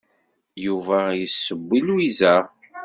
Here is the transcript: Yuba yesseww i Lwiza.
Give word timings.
Yuba 0.65 0.99
yesseww 1.19 1.69
i 1.77 1.79
Lwiza. 1.87 2.33